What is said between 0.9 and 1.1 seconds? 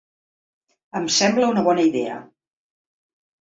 Em